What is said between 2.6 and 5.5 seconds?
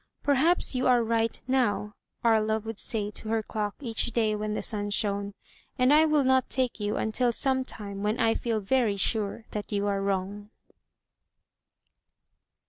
say to her clock each day when the sun shone,